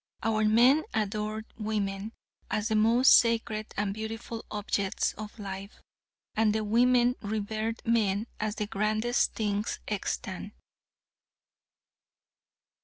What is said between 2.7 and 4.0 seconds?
most sacred and